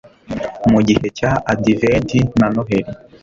[0.71, 2.91] mu gihe cya adiventi na noheli